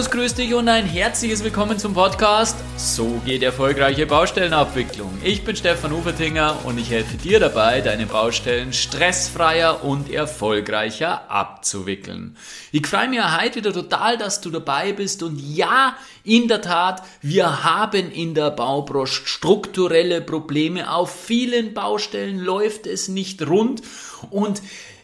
[0.00, 5.10] Servus, grüß dich und ein herzliches Willkommen zum Podcast So geht erfolgreiche Baustellenabwicklung.
[5.22, 12.38] Ich bin Stefan Ufertinger und ich helfe dir dabei, deine Baustellen stressfreier und erfolgreicher abzuwickeln.
[12.72, 17.02] Ich freue mich heute wieder total, dass du dabei bist und ja, in der Tat,
[17.20, 20.90] wir haben in der Baubranche strukturelle Probleme.
[20.90, 23.82] Auf vielen Baustellen läuft es nicht rund
[24.30, 24.62] und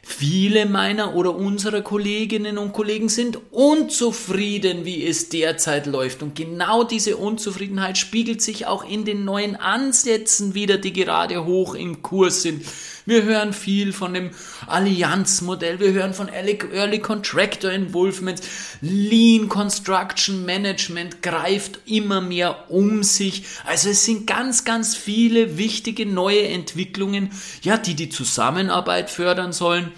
[0.09, 6.23] Viele meiner oder unserer Kolleginnen und Kollegen sind unzufrieden, wie es derzeit läuft.
[6.23, 11.75] Und genau diese Unzufriedenheit spiegelt sich auch in den neuen Ansätzen wieder, die gerade hoch
[11.75, 12.65] im Kurs sind.
[13.07, 14.31] Wir hören viel von dem
[14.67, 18.41] Allianzmodell, wir hören von Early Contractor Involvement,
[18.81, 23.45] Lean Construction Management greift immer mehr um sich.
[23.65, 27.31] Also es sind ganz, ganz viele wichtige neue Entwicklungen,
[27.63, 29.93] ja, die die Zusammenarbeit fördern sollen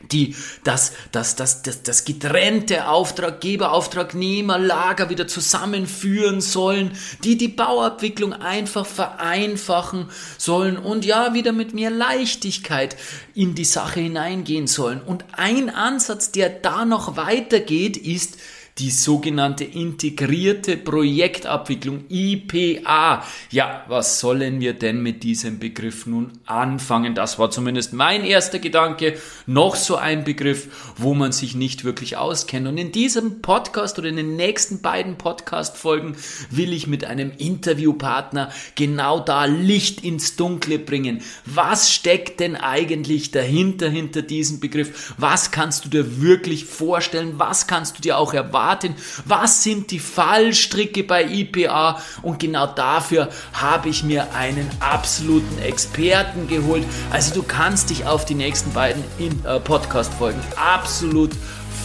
[0.00, 6.92] die das, das, das, das, das getrennte Auftraggeber, Auftragnehmer, Lager wieder zusammenführen sollen,
[7.24, 12.96] die die Bauabwicklung einfach vereinfachen sollen und ja, wieder mit mehr Leichtigkeit
[13.34, 15.02] in die Sache hineingehen sollen.
[15.02, 18.38] Und ein Ansatz, der da noch weitergeht, ist,
[18.78, 23.24] die sogenannte integrierte Projektabwicklung IPA.
[23.50, 27.16] Ja, was sollen wir denn mit diesem Begriff nun anfangen?
[27.16, 29.18] Das war zumindest mein erster Gedanke.
[29.46, 32.68] Noch so ein Begriff, wo man sich nicht wirklich auskennt.
[32.68, 36.16] Und in diesem Podcast oder in den nächsten beiden Podcast-Folgen
[36.50, 41.22] will ich mit einem Interviewpartner genau da Licht ins Dunkle bringen.
[41.46, 45.14] Was steckt denn eigentlich dahinter, hinter diesem Begriff?
[45.18, 47.34] Was kannst du dir wirklich vorstellen?
[47.38, 48.67] Was kannst du dir auch erwarten?
[48.68, 52.02] Martin, was sind die Fallstricke bei IPA?
[52.20, 56.84] Und genau dafür habe ich mir einen absoluten Experten geholt.
[57.10, 61.30] Also du kannst dich auf die nächsten beiden äh, Podcast-Folgen absolut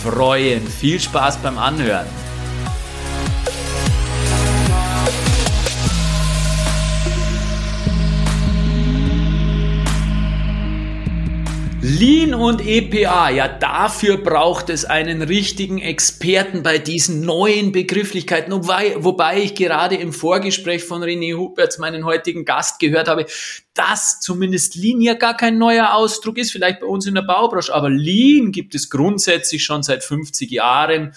[0.04, 0.68] freuen.
[0.68, 2.06] Viel Spaß beim Anhören.
[11.86, 18.96] Lean und EPA, ja dafür braucht es einen richtigen Experten bei diesen neuen Begrifflichkeiten, wobei,
[19.00, 23.26] wobei ich gerade im Vorgespräch von René Huberts, meinen heutigen Gast, gehört habe,
[23.74, 27.74] dass zumindest Lean ja gar kein neuer Ausdruck ist, vielleicht bei uns in der Baubranche,
[27.74, 31.14] aber Lean gibt es grundsätzlich schon seit 50 Jahren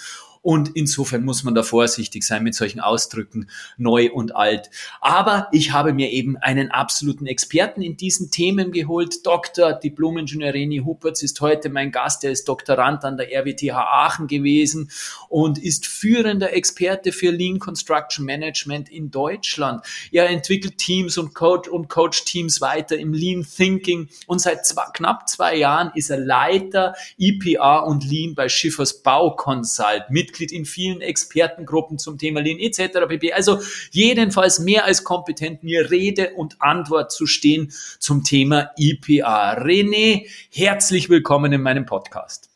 [0.46, 3.48] und insofern muss man da vorsichtig sein mit solchen Ausdrücken
[3.78, 4.70] neu und alt.
[5.00, 9.26] Aber ich habe mir eben einen absoluten Experten in diesen Themen geholt.
[9.26, 9.72] Dr.
[9.72, 12.22] Diplom-Ingenieur Reni Huppertz ist heute mein Gast.
[12.22, 14.92] Er ist Doktorand an der RWTH Aachen gewesen
[15.28, 19.84] und ist führender Experte für Lean Construction Management in Deutschland.
[20.12, 24.84] Er entwickelt Teams und Coach und Coach Teams weiter im Lean Thinking und seit zwei,
[24.94, 30.04] knapp zwei Jahren ist er Leiter IPA und Lean bei Schiffers Bau Consult.
[30.08, 33.06] Mitglied Mitglied in vielen Expertengruppen zum Thema Lean etc.
[33.08, 33.32] pp.
[33.32, 33.60] Also
[33.90, 39.54] jedenfalls mehr als kompetent, mir Rede und Antwort zu stehen zum Thema IPA.
[39.58, 42.50] René, herzlich willkommen in meinem Podcast.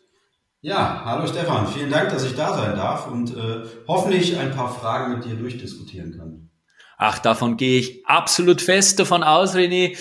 [0.62, 4.70] Ja, hallo Stefan, vielen Dank, dass ich da sein darf und äh, hoffentlich ein paar
[4.70, 6.49] Fragen mit dir durchdiskutieren kann.
[7.02, 9.96] Ach, davon gehe ich absolut fest davon aus, René.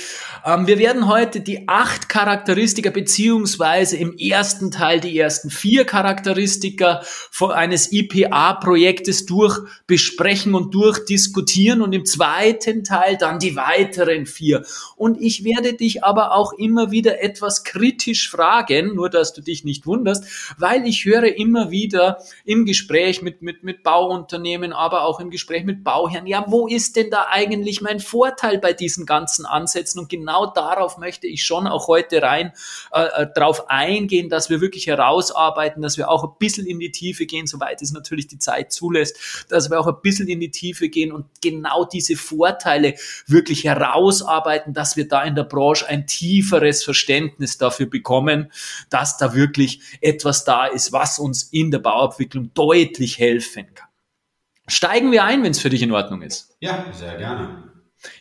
[0.45, 7.01] Ähm, wir werden heute die acht Charakteristika beziehungsweise im ersten Teil die ersten vier Charakteristika
[7.39, 14.65] eines IPA-Projektes durch besprechen und durchdiskutieren und im zweiten Teil dann die weiteren vier.
[14.97, 19.63] Und ich werde dich aber auch immer wieder etwas kritisch fragen, nur dass du dich
[19.63, 20.25] nicht wunderst,
[20.57, 25.63] weil ich höre immer wieder im Gespräch mit, mit, mit Bauunternehmen, aber auch im Gespräch
[25.63, 29.99] mit Bauherren, ja, wo ist ist denn da eigentlich mein Vorteil bei diesen ganzen Ansätzen?
[29.99, 32.51] Und genau darauf möchte ich schon auch heute rein
[32.91, 36.89] äh, äh, drauf eingehen, dass wir wirklich herausarbeiten, dass wir auch ein bisschen in die
[36.89, 40.49] Tiefe gehen, soweit es natürlich die Zeit zulässt, dass wir auch ein bisschen in die
[40.49, 42.95] Tiefe gehen und genau diese Vorteile
[43.27, 48.51] wirklich herausarbeiten, dass wir da in der Branche ein tieferes Verständnis dafür bekommen,
[48.89, 53.88] dass da wirklich etwas da ist, was uns in der Bauabwicklung deutlich helfen kann.
[54.69, 56.55] Steigen wir ein, wenn es für dich in Ordnung ist.
[56.59, 57.63] Ja, sehr gerne.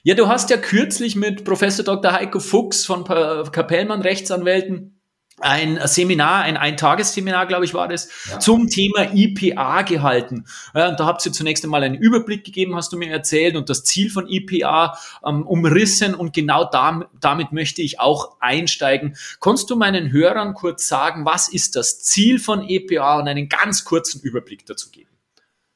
[0.03, 2.12] Ja, du hast ja kürzlich mit Professor Dr.
[2.12, 4.99] Heiko Fuchs von Kapellmann Rechtsanwälten
[5.41, 8.41] ein Seminar, ein Eintagesseminar, glaube ich, war das, ja.
[8.41, 10.45] zum Thema IPA gehalten.
[10.75, 13.69] Ja, und da habt ihr zunächst einmal einen Überblick gegeben, hast du mir erzählt, und
[13.69, 16.15] das Ziel von IPA ähm, umrissen.
[16.15, 19.17] Und genau da, damit möchte ich auch einsteigen.
[19.41, 23.85] Kannst du meinen Hörern kurz sagen, was ist das Ziel von IPA und einen ganz
[23.85, 25.11] kurzen Überblick dazu geben?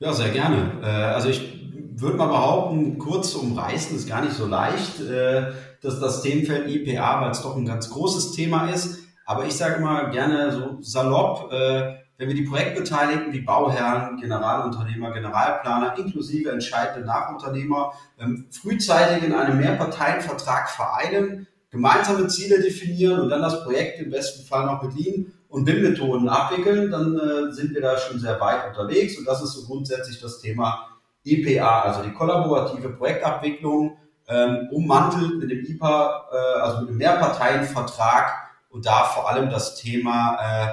[0.03, 0.81] Ja, sehr gerne.
[0.83, 1.63] Äh, also ich
[1.95, 7.21] würde mal behaupten, kurz umreißen ist gar nicht so leicht, äh, dass das Themenfeld IPA,
[7.21, 8.99] weil es doch ein ganz großes Thema ist.
[9.27, 15.13] Aber ich sage mal gerne so salopp, äh, wenn wir die Projektbeteiligten wie Bauherren, Generalunternehmer,
[15.13, 23.41] Generalplaner inklusive entscheidende Nachunternehmer ähm, frühzeitig in einem Mehrparteienvertrag vereinen, gemeinsame Ziele definieren und dann
[23.41, 27.99] das Projekt im besten Fall noch Lean und BIM-Methoden abwickeln, dann äh, sind wir da
[27.99, 30.89] schon sehr weit unterwegs und das ist so grundsätzlich das Thema
[31.25, 38.33] IPA, also die kollaborative Projektabwicklung, ähm, ummantelt mit dem IPA, äh, also mit dem Mehrparteienvertrag
[38.71, 40.67] und da vor allem das Thema äh,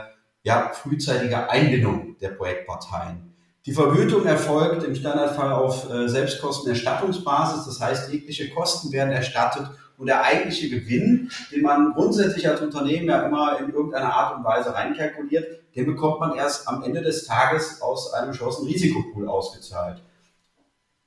[0.44, 3.36] ja, frühzeitige Einbindung der Projektparteien.
[3.66, 10.08] Die Vergütung erfolgt im Standardfall auf äh, Selbstkostenerstattungsbasis, das heißt, jegliche Kosten werden erstattet und
[10.08, 14.74] der eigentliche Gewinn, den man grundsätzlich als Unternehmen ja immer in irgendeiner Art und Weise
[14.74, 20.02] reinkalkuliert, den bekommt man erst am Ende des Tages aus einem geschlossenen Risikopool ausgezahlt.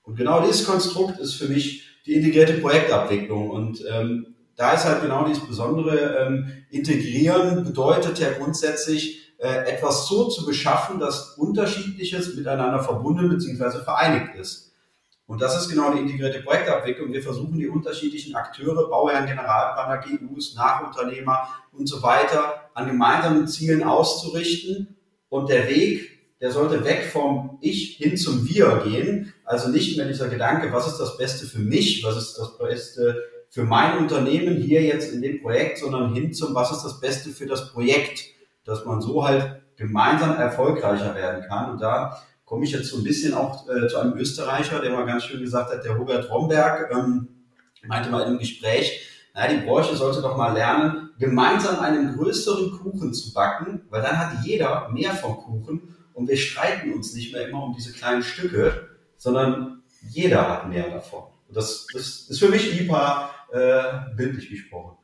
[0.03, 3.51] Und genau dieses Konstrukt ist für mich die integrierte Projektabwicklung.
[3.51, 10.07] Und ähm, da ist halt genau dieses Besondere, ähm, integrieren bedeutet ja grundsätzlich, äh, etwas
[10.07, 13.83] so zu beschaffen, dass Unterschiedliches miteinander verbunden bzw.
[13.83, 14.72] vereinigt ist.
[15.33, 17.11] Und das ist genau die integrierte Projektabwicklung.
[17.11, 23.83] Wir versuchen die unterschiedlichen Akteure, Bauherren, Generalplaner, GUs, Nachunternehmer und so weiter an gemeinsamen Zielen
[23.83, 24.95] auszurichten.
[25.31, 29.33] Und der Weg, der sollte weg vom Ich hin zum Wir gehen.
[29.47, 33.25] Also nicht mehr dieser Gedanke, was ist das Beste für mich, was ist das Beste
[33.49, 37.31] für mein Unternehmen hier jetzt in dem Projekt, sondern hin zum, was ist das Beste
[37.31, 38.23] für das Projekt,
[38.67, 41.71] dass man so halt gemeinsam erfolgreicher werden kann.
[41.71, 42.21] Und da
[42.53, 45.41] komme ich jetzt so ein bisschen auch äh, zu einem Österreicher, der mal ganz schön
[45.41, 47.27] gesagt hat, der Robert Romberg, ähm,
[47.87, 52.73] meinte mal in einem Gespräch, naja, die Branche sollte doch mal lernen, gemeinsam einen größeren
[52.73, 57.33] Kuchen zu backen, weil dann hat jeder mehr vom Kuchen und wir streiten uns nicht
[57.33, 61.23] mehr immer um diese kleinen Stücke, sondern jeder hat mehr davon.
[61.49, 64.99] Und das, das ist für mich IPA äh, bildlich gesprochen.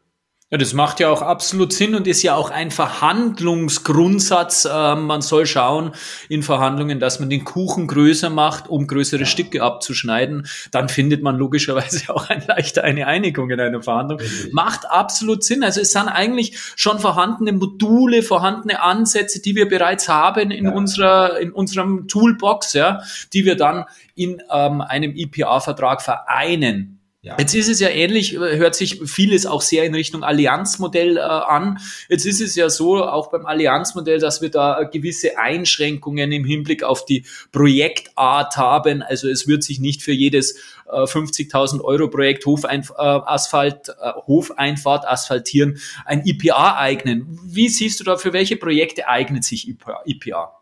[0.50, 4.66] Ja, das macht ja auch absolut Sinn und ist ja auch ein Verhandlungsgrundsatz.
[4.72, 5.92] Ähm, man soll schauen
[6.30, 10.46] in Verhandlungen, dass man den Kuchen größer macht, um größere Stücke abzuschneiden.
[10.70, 14.20] Dann findet man logischerweise auch ein leichter eine Einigung in einer Verhandlung.
[14.20, 14.54] Richtig.
[14.54, 15.62] Macht absolut Sinn.
[15.62, 20.72] Also es sind eigentlich schon vorhandene Module, vorhandene Ansätze, die wir bereits haben in ja.
[20.72, 23.02] unserer in unserem Toolbox, ja,
[23.34, 23.84] die wir dann
[24.14, 26.97] in ähm, einem IPA-Vertrag vereinen.
[27.28, 27.36] Ja.
[27.38, 31.78] Jetzt ist es ja ähnlich, hört sich vieles auch sehr in Richtung Allianzmodell äh, an.
[32.08, 36.82] Jetzt ist es ja so, auch beim Allianzmodell, dass wir da gewisse Einschränkungen im Hinblick
[36.82, 39.02] auf die Projektart haben.
[39.02, 40.54] Also es wird sich nicht für jedes
[40.86, 47.38] äh, 50.000 Euro Projekt Hofeinf äh, Asphalt, äh, Hofeinfahrt asphaltieren ein IPA eignen.
[47.44, 49.69] Wie siehst du da, für welche Projekte eignet sich
[50.06, 50.57] IPA?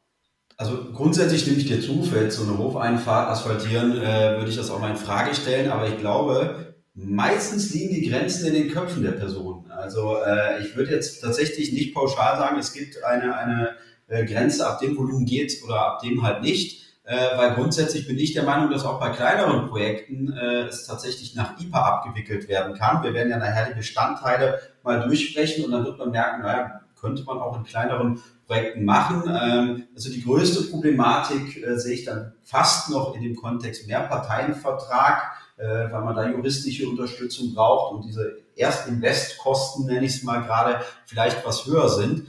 [0.58, 4.56] Also grundsätzlich stimme ich dir zu, für jetzt so eine Hofeinfahrt asphaltieren, äh, würde ich
[4.56, 8.70] das auch mal in Frage stellen, aber ich glaube, meistens liegen die Grenzen in den
[8.70, 9.70] Köpfen der Personen.
[9.70, 13.76] Also äh, ich würde jetzt tatsächlich nicht pauschal sagen, es gibt eine, eine
[14.08, 16.87] äh, Grenze, ab dem Volumen geht oder ab dem halt nicht.
[17.05, 21.37] Äh, weil grundsätzlich bin ich der Meinung, dass auch bei kleineren Projekten äh, es tatsächlich
[21.37, 23.05] nach IPA abgewickelt werden kann.
[23.05, 27.23] Wir werden ja nachher die Bestandteile mal durchsprechen und dann wird man merken, naja, könnte
[27.25, 29.23] man auch in kleineren Projekten machen.
[29.26, 35.23] Ähm, also die größte Problematik äh, sehe ich dann fast noch in dem Kontext Mehrparteienvertrag,
[35.56, 40.81] äh, weil man da juristische Unterstützung braucht und diese Erstinvestkosten, nenne ich es mal gerade,
[41.06, 42.27] vielleicht was höher sind.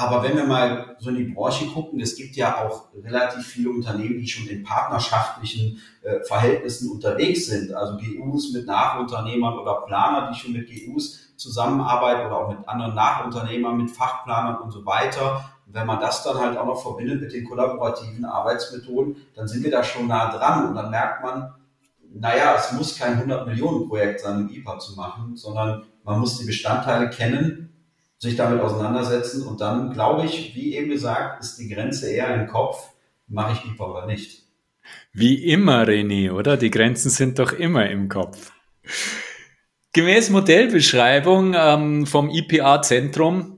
[0.00, 3.70] Aber wenn wir mal so in die Branche gucken, es gibt ja auch relativ viele
[3.70, 7.74] Unternehmen, die schon in partnerschaftlichen äh, Verhältnissen unterwegs sind.
[7.74, 12.94] Also GUs mit Nachunternehmern oder Planer, die schon mit GUs zusammenarbeiten oder auch mit anderen
[12.94, 17.30] Nachunternehmern, mit Fachplanern und so weiter wenn man das dann halt auch noch verbindet mit
[17.30, 21.52] den kollaborativen Arbeitsmethoden, dann sind wir da schon nah dran und dann merkt man,
[22.10, 26.38] naja, es muss kein 100 Millionen Projekt sein, um IPA zu machen, sondern man muss
[26.38, 27.67] die Bestandteile kennen,
[28.18, 32.48] sich damit auseinandersetzen und dann, glaube ich, wie eben gesagt, ist die Grenze eher im
[32.48, 32.90] Kopf,
[33.28, 34.42] mache ich IPA oder nicht.
[35.12, 36.56] Wie immer, René, oder?
[36.56, 38.52] Die Grenzen sind doch immer im Kopf.
[39.92, 43.57] Gemäß Modellbeschreibung ähm, vom IPA-Zentrum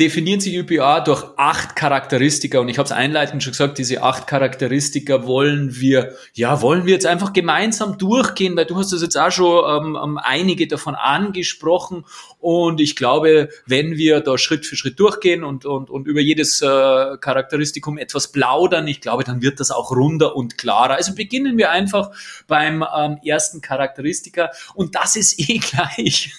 [0.00, 4.26] definieren sich ÜPA durch acht Charakteristika und ich habe es einleitend schon gesagt, diese acht
[4.26, 9.16] Charakteristika wollen wir, ja, wollen wir jetzt einfach gemeinsam durchgehen, weil du hast das jetzt
[9.16, 12.06] auch schon ähm, ähm, einige davon angesprochen
[12.38, 16.62] und ich glaube, wenn wir da Schritt für Schritt durchgehen und, und, und über jedes
[16.62, 16.66] äh,
[17.20, 20.94] Charakteristikum etwas plaudern, ich glaube, dann wird das auch runder und klarer.
[20.94, 22.12] Also beginnen wir einfach
[22.46, 26.32] beim ähm, ersten Charakteristika und das ist eh gleich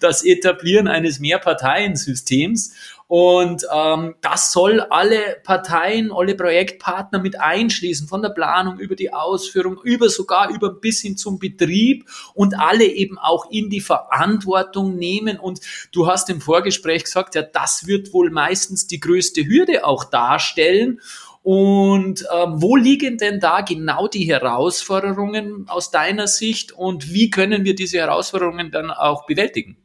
[0.00, 2.72] das Etablieren eines Mehrparteiensystems.
[3.14, 9.12] Und ähm, das soll alle Parteien, alle Projektpartner mit einschließen, von der Planung über die
[9.12, 14.96] Ausführung, über sogar über bis hin zum Betrieb und alle eben auch in die Verantwortung
[14.96, 15.38] nehmen.
[15.38, 15.60] Und
[15.92, 20.98] du hast im Vorgespräch gesagt, ja, das wird wohl meistens die größte Hürde auch darstellen.
[21.42, 27.64] Und ähm, wo liegen denn da genau die Herausforderungen aus deiner Sicht und wie können
[27.64, 29.81] wir diese Herausforderungen dann auch bewältigen?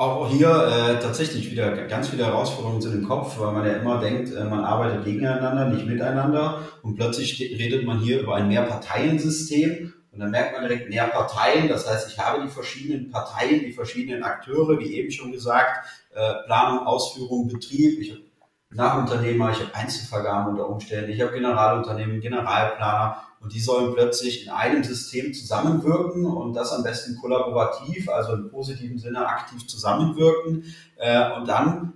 [0.00, 3.98] Auch hier äh, tatsächlich wieder ganz viele Herausforderungen sind im Kopf, weil man ja immer
[3.98, 6.60] denkt, äh, man arbeitet gegeneinander, nicht miteinander.
[6.82, 9.92] Und plötzlich redet man hier über ein Mehrparteiensystem.
[10.12, 11.66] Und dann merkt man direkt mehr Parteien.
[11.66, 16.44] Das heißt, ich habe die verschiedenen Parteien, die verschiedenen Akteure, wie eben schon gesagt, äh,
[16.46, 17.98] Planung, Ausführung, Betrieb.
[17.98, 18.22] Ich habe
[18.70, 24.50] Nachunternehmer, ich habe Einzelvergaben unter Umständen, ich habe Generalunternehmen, Generalplaner und die sollen plötzlich in
[24.50, 30.64] einem System zusammenwirken und das am besten kollaborativ, also im positiven Sinne aktiv zusammenwirken
[30.96, 31.94] äh, und dann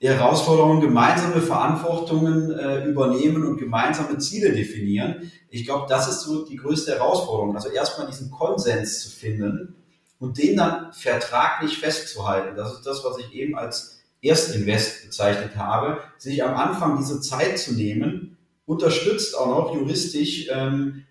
[0.00, 5.32] die Herausforderungen, gemeinsame Verantwortungen äh, übernehmen und gemeinsame Ziele definieren.
[5.48, 7.56] Ich glaube, das ist so die größte Herausforderung.
[7.56, 9.74] Also erstmal diesen Konsens zu finden
[10.18, 12.56] und den dann vertraglich festzuhalten.
[12.56, 17.58] Das ist das, was ich eben als Erstinvest bezeichnet habe, sich am Anfang diese Zeit
[17.58, 18.35] zu nehmen,
[18.66, 21.04] unterstützt auch noch juristisch ähm,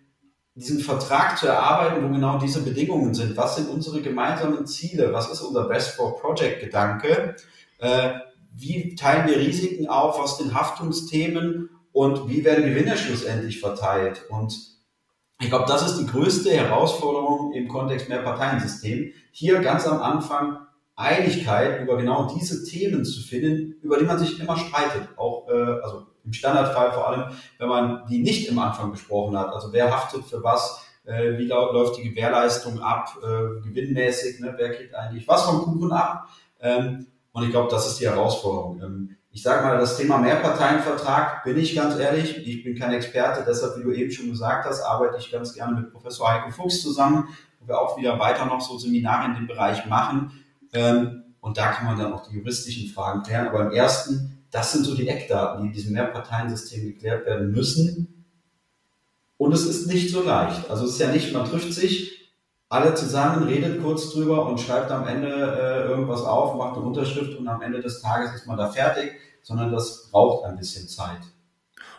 [0.55, 3.35] diesen Vertrag zu erarbeiten, wo genau diese Bedingungen sind.
[3.35, 5.12] Was sind unsere gemeinsamen Ziele?
[5.12, 7.35] Was ist unser Best for Project Gedanke?
[7.79, 8.13] Äh,
[8.53, 10.17] wie teilen wir Risiken auf?
[10.19, 11.69] Was sind Haftungsthemen?
[11.91, 14.25] Und wie werden Gewinne schlussendlich verteilt?
[14.29, 14.57] Und
[15.41, 19.12] ich glaube, das ist die größte Herausforderung im Kontext mehr Parteiensystem.
[19.31, 20.57] Hier ganz am Anfang
[20.95, 25.09] Einigkeit über genau diese Themen zu finden, über die man sich immer streitet.
[25.17, 29.53] Auch äh, also im Standardfall vor allem, wenn man die nicht im Anfang besprochen hat.
[29.53, 34.53] Also wer haftet für was, äh, wie läuft die Gewährleistung ab, äh, gewinnmäßig, ne?
[34.58, 36.27] wer kriegt eigentlich was vom Kuchen ab.
[36.60, 38.82] Ähm, und ich glaube, das ist die Herausforderung.
[38.82, 43.44] Ähm, ich sage mal, das Thema Mehrparteienvertrag, bin ich ganz ehrlich, ich bin kein Experte,
[43.46, 46.82] deshalb, wie du eben schon gesagt hast, arbeite ich ganz gerne mit Professor Heiko Fuchs
[46.82, 47.27] zusammen,
[47.60, 50.32] wo wir auch wieder weiter noch so Seminare in dem Bereich machen
[50.75, 53.48] ähm, und da kann man dann auch die juristischen Fragen klären.
[53.48, 58.25] Aber im ersten, das sind so die Eckdaten, die in diesem Mehrparteiensystem geklärt werden müssen.
[59.35, 60.71] Und es ist nicht so leicht.
[60.71, 62.31] Also es ist ja nicht, man trifft sich
[62.69, 67.38] alle zusammen, redet kurz drüber und schreibt am Ende äh, irgendwas auf, macht eine Unterschrift
[67.38, 71.19] und am Ende des Tages ist man da fertig, sondern das braucht ein bisschen Zeit.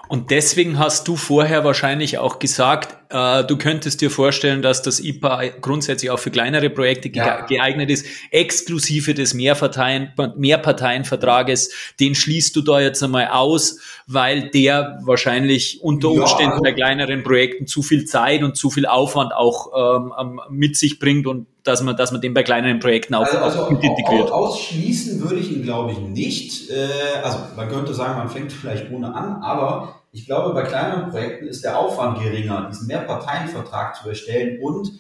[0.09, 5.01] Und deswegen hast du vorher wahrscheinlich auch gesagt, äh, du könntest dir vorstellen, dass das
[5.01, 7.45] IPA grundsätzlich auch für kleinere Projekte ja.
[7.47, 15.01] geeignet ist, exklusive des Mehrparteien, Mehrparteienvertrages, den schließt du da jetzt einmal aus, weil der
[15.03, 16.61] wahrscheinlich unter Umständen ja.
[16.63, 21.27] bei kleineren Projekten zu viel Zeit und zu viel Aufwand auch ähm, mit sich bringt
[21.27, 24.31] und dass man, dass man den bei kleineren Projekten auch, also, also integriert.
[24.31, 26.71] Ausschließen würde ich ihn, glaube ich, nicht.
[26.71, 26.89] Äh,
[27.23, 31.47] also man könnte sagen, man fängt vielleicht ohne an, aber ich glaube, bei kleineren Projekten
[31.47, 34.61] ist der Aufwand geringer, diesen Mehrparteienvertrag zu erstellen.
[34.63, 34.93] Und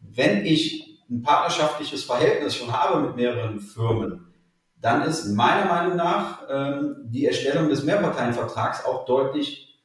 [0.00, 4.32] wenn ich ein partnerschaftliches Verhältnis schon habe mit mehreren Firmen,
[4.80, 9.78] dann ist meiner Meinung nach ähm, die Erstellung des Mehrparteienvertrags auch deutlich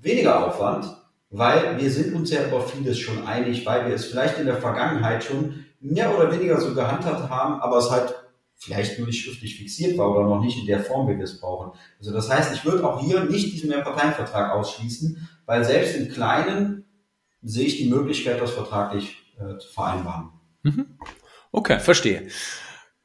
[0.00, 0.86] weniger Aufwand,
[1.30, 4.56] weil wir sind uns ja über vieles schon einig, weil wir es vielleicht in der
[4.56, 8.14] Vergangenheit schon mehr oder weniger so gehandhabt haben, aber es halt
[8.56, 11.40] vielleicht nur nicht schriftlich fixiert war oder noch nicht in der Form, wie wir es
[11.40, 11.78] brauchen.
[12.00, 16.84] Also das heißt, ich würde auch hier nicht diesen Mehrparteienvertrag ausschließen, weil selbst im Kleinen
[17.42, 20.30] sehe ich die Möglichkeit, das vertraglich äh, zu vereinbaren.
[20.62, 20.98] Mhm.
[21.52, 22.28] Okay, verstehe.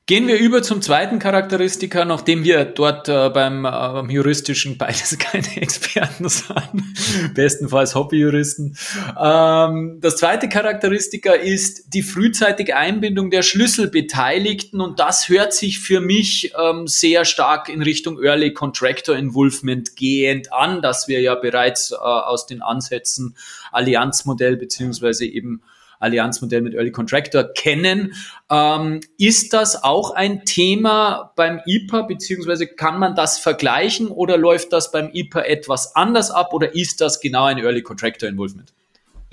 [0.06, 5.18] Gehen wir über zum zweiten Charakteristika, nachdem wir dort äh, beim, äh, beim juristischen beides
[5.20, 8.78] keine Experten sind, bestenfalls Hobbyjuristen.
[9.18, 16.02] Ähm, das zweite Charakteristika ist die frühzeitige Einbindung der Schlüsselbeteiligten und das hört sich für
[16.02, 21.92] mich ähm, sehr stark in Richtung Early Contractor Involvement gehend an, dass wir ja bereits
[21.92, 23.38] äh, aus den Ansätzen
[23.72, 25.62] Allianzmodell beziehungsweise eben
[26.04, 28.14] Allianzmodell mit Early Contractor kennen.
[28.52, 34.74] Ähm, ist das auch ein Thema beim IPA, beziehungsweise kann man das vergleichen oder läuft
[34.74, 38.74] das beim IPA etwas anders ab oder ist das genau ein Early Contractor Involvement?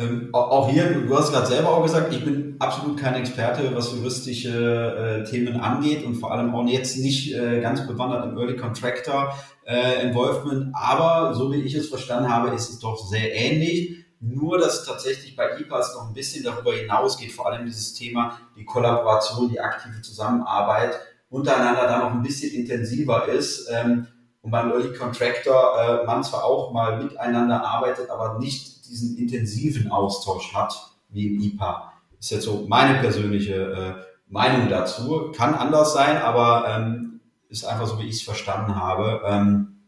[0.01, 3.93] Ähm, auch hier, du hast gerade selber auch gesagt, ich bin absolut kein Experte, was
[3.93, 8.57] juristische äh, Themen angeht und vor allem auch jetzt nicht äh, ganz bewandert im Early
[8.57, 9.35] Contractor
[9.67, 14.05] äh, Involvement, aber so wie ich es verstanden habe, ist es doch sehr ähnlich.
[14.21, 18.67] Nur, dass tatsächlich bei IPAS noch ein bisschen darüber hinausgeht, vor allem dieses Thema, die
[18.67, 21.01] Kollaboration, die aktive Zusammenarbeit
[21.31, 23.69] untereinander da noch ein bisschen intensiver ist.
[23.71, 24.07] Ähm,
[24.43, 29.91] und beim Early Contractor äh, man zwar auch mal miteinander arbeitet, aber nicht diesen intensiven
[29.91, 30.75] Austausch hat
[31.09, 31.93] wie im IPA.
[32.19, 35.33] Ist jetzt so meine persönliche äh, Meinung dazu.
[35.35, 39.23] Kann anders sein, aber ähm, ist einfach so, wie ich es verstanden habe.
[39.27, 39.80] Ähm,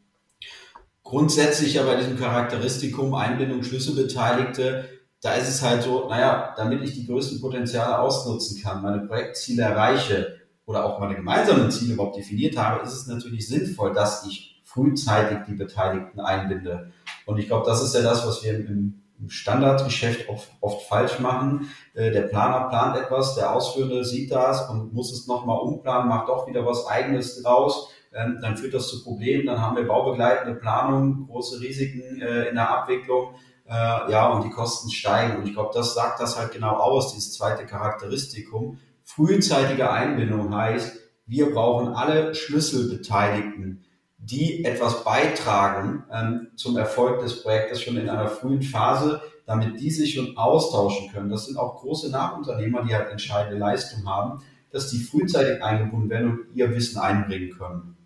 [1.12, 4.88] grundsätzlich ja bei diesem Charakteristikum Einbindung Schlüsselbeteiligte,
[5.20, 9.62] da ist es halt so, naja, damit ich die größten Potenziale ausnutzen kann, meine Projektziele
[9.62, 14.62] erreiche oder auch meine gemeinsamen Ziele überhaupt definiert habe, ist es natürlich sinnvoll, dass ich
[14.64, 16.92] frühzeitig die Beteiligten einbinde.
[17.26, 21.70] Und ich glaube, das ist ja das, was wir im, Standardgeschäft oft, oft falsch machen.
[21.94, 26.28] Äh, der Planer plant etwas, der Ausführende sieht das und muss es nochmal umplanen, macht
[26.28, 27.91] doch wieder was Eigenes draus.
[28.14, 29.46] Ähm, dann führt das zu Problemen.
[29.46, 33.34] Dann haben wir baubegleitende Planung, große Risiken äh, in der Abwicklung.
[33.66, 35.36] Äh, ja, und die Kosten steigen.
[35.36, 38.78] Und ich glaube, das sagt das halt genau aus, dieses zweite Charakteristikum.
[39.04, 43.84] Frühzeitige Einbindung heißt, wir brauchen alle Schlüsselbeteiligten
[44.22, 49.90] die etwas beitragen ähm, zum Erfolg des Projektes schon in einer frühen Phase, damit die
[49.90, 51.28] sich schon austauschen können.
[51.28, 54.40] Das sind auch große Nachunternehmer, die halt entscheidende Leistung haben,
[54.70, 57.96] dass die frühzeitig eingebunden werden und ihr Wissen einbringen können.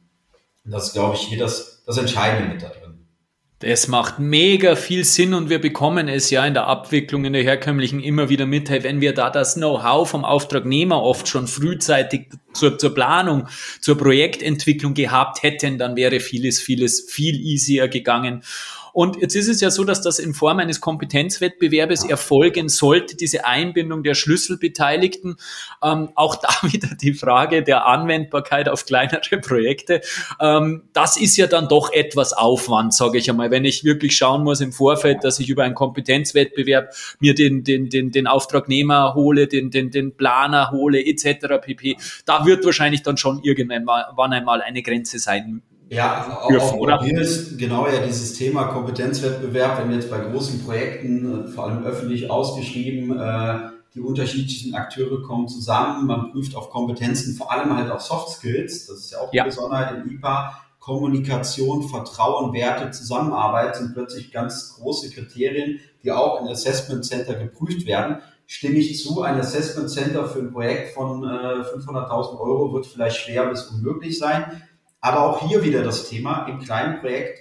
[0.67, 3.07] Und das ist, glaube ich, hier das, das Entscheidende mit da drin.
[3.61, 7.43] Das macht mega viel Sinn und wir bekommen es ja in der Abwicklung in der
[7.43, 12.29] herkömmlichen immer wieder mit, hey, wenn wir da das Know-how vom Auftragnehmer oft schon frühzeitig
[12.53, 13.49] zur, zur Planung,
[13.81, 18.43] zur Projektentwicklung gehabt hätten, dann wäre vieles, vieles viel easier gegangen.
[18.97, 23.45] Und jetzt ist es ja so, dass das in Form eines Kompetenzwettbewerbes erfolgen sollte, diese
[23.45, 25.37] Einbindung der Schlüsselbeteiligten.
[25.83, 30.01] Ähm, auch da wieder die Frage der Anwendbarkeit auf kleinere Projekte.
[30.41, 34.45] Ähm, das ist ja dann doch etwas Aufwand, sage ich einmal, wenn ich wirklich schauen
[34.45, 39.47] muss im Vorfeld, dass ich über einen Kompetenzwettbewerb mir den, den, den, den Auftragnehmer hole,
[39.47, 41.61] den, den, den Planer hole, etc.
[41.61, 41.99] pp.
[42.25, 47.21] Da wird wahrscheinlich dann schon irgendwann einmal eine Grenze sein ja, auch, dürfen, auch hier
[47.21, 52.31] ist genau ja dieses Thema Kompetenzwettbewerb, wenn jetzt bei großen Projekten, äh, vor allem öffentlich
[52.31, 53.59] ausgeschrieben, äh,
[53.95, 58.87] die unterschiedlichen Akteure kommen zusammen, man prüft auf Kompetenzen, vor allem halt auf Soft Skills,
[58.87, 59.45] das ist ja auch die ja.
[59.45, 66.49] Besonderheit im IPA, Kommunikation, Vertrauen, Werte, Zusammenarbeit sind plötzlich ganz große Kriterien, die auch in
[66.49, 68.19] Assessment Center geprüft werden.
[68.47, 73.17] Stimme ich zu, ein Assessment Center für ein Projekt von äh, 500.000 Euro wird vielleicht
[73.17, 74.63] schwer bis unmöglich sein.
[75.07, 77.39] Aber auch hier wieder das Thema, im kleinen Projekt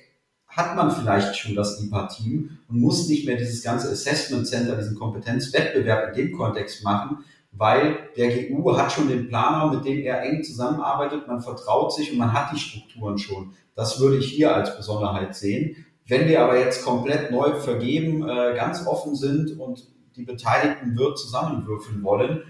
[0.48, 4.96] hat man vielleicht schon das IPA-Team und muss nicht mehr dieses ganze Assessment Center, diesen
[4.96, 10.22] Kompetenzwettbewerb in dem Kontext machen, weil der GU hat schon den Planer, mit dem er
[10.22, 13.54] eng zusammenarbeitet, man vertraut sich und man hat die Strukturen schon.
[13.74, 15.88] Das würde ich hier als Besonderheit sehen.
[16.06, 21.18] Wenn wir aber jetzt komplett neu vergeben, äh, ganz offen sind und die Beteiligten wird
[21.18, 22.44] zusammenwürfeln wollen,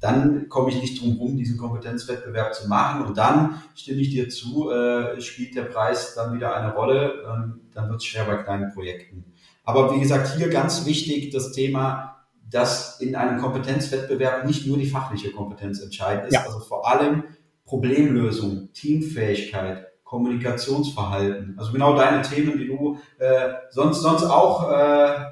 [0.00, 3.04] dann komme ich nicht drum herum, diesen Kompetenzwettbewerb zu machen.
[3.04, 7.60] Und dann stimme ich dir zu, äh, spielt der Preis dann wieder eine Rolle, ähm,
[7.74, 9.24] dann wird es schwer bei kleinen Projekten.
[9.64, 12.16] Aber wie gesagt, hier ganz wichtig das Thema,
[12.50, 16.44] dass in einem Kompetenzwettbewerb nicht nur die fachliche Kompetenz entscheidend ist, ja.
[16.44, 17.24] also vor allem
[17.66, 25.26] Problemlösung, Teamfähigkeit, Kommunikationsverhalten, also genau deine Themen, die du äh, sonst, sonst auch äh,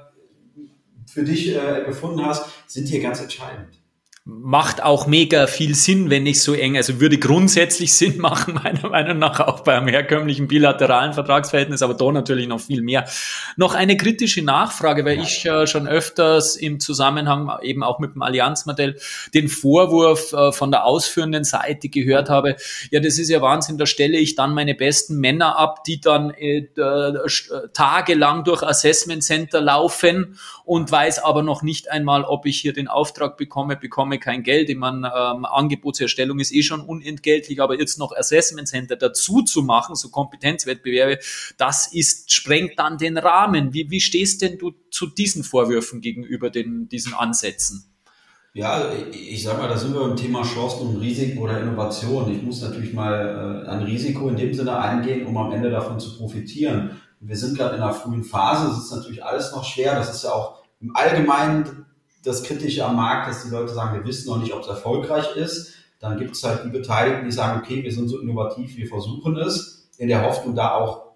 [1.06, 3.78] für dich äh, gefunden hast, sind hier ganz entscheidend
[4.30, 8.90] macht auch mega viel Sinn, wenn nicht so eng, also würde grundsätzlich Sinn machen, meiner
[8.90, 13.06] Meinung nach, auch beim herkömmlichen bilateralen Vertragsverhältnis, aber da natürlich noch viel mehr.
[13.56, 18.20] Noch eine kritische Nachfrage, weil ich äh, schon öfters im Zusammenhang eben auch mit dem
[18.20, 18.98] Allianzmodell
[19.32, 22.56] den Vorwurf äh, von der ausführenden Seite gehört habe,
[22.90, 26.32] ja, das ist ja Wahnsinn, da stelle ich dann meine besten Männer ab, die dann
[26.32, 27.28] äh, äh
[27.72, 30.38] tagelang durch Assessment Center laufen
[30.68, 34.68] und weiß aber noch nicht einmal, ob ich hier den Auftrag bekomme, bekomme kein Geld.
[34.68, 39.62] Ich meine, ähm, Angebotserstellung ist eh schon unentgeltlich, aber jetzt noch Assessment Center dazu zu
[39.62, 41.20] machen, so Kompetenzwettbewerbe,
[41.56, 43.72] das ist, sprengt dann den Rahmen.
[43.72, 47.90] Wie, wie stehst denn du zu diesen Vorwürfen gegenüber den, diesen Ansätzen?
[48.52, 52.30] Ja, ich sag mal, da sind wir im Thema Chancen und Risiken oder Innovation.
[52.30, 55.98] Ich muss natürlich mal äh, ein Risiko in dem Sinne eingehen, um am Ende davon
[55.98, 56.90] zu profitieren.
[57.20, 59.94] Wir sind gerade in einer frühen Phase, es ist natürlich alles noch schwer.
[59.94, 61.86] Das ist ja auch im Allgemeinen
[62.24, 65.36] das Kritische am Markt, dass die Leute sagen, wir wissen noch nicht, ob es erfolgreich
[65.36, 65.74] ist.
[66.00, 69.36] Dann gibt es halt die Beteiligten, die sagen, okay, wir sind so innovativ, wir versuchen
[69.36, 71.08] es, in der Hoffnung, da auch